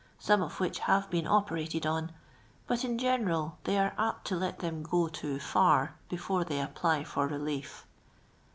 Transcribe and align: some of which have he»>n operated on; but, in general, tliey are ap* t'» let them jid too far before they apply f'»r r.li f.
some 0.17 0.41
of 0.41 0.59
which 0.59 0.79
have 0.79 1.07
he»>n 1.11 1.27
operated 1.27 1.85
on; 1.85 2.11
but, 2.65 2.83
in 2.83 2.97
general, 2.97 3.59
tliey 3.65 3.79
are 3.79 3.93
ap* 4.09 4.23
t'» 4.23 4.33
let 4.33 4.57
them 4.57 4.83
jid 4.83 5.11
too 5.13 5.37
far 5.37 5.93
before 6.09 6.43
they 6.43 6.59
apply 6.59 7.01
f'»r 7.03 7.31
r.li 7.31 7.59
f. 7.59 7.85